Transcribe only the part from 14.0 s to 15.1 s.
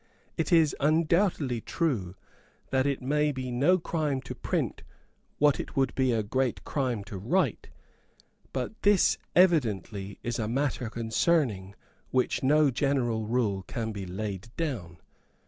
laid down.